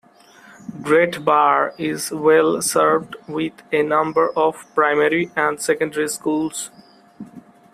[0.81, 6.71] Great Barr is well served with a number of primary and secondary schools.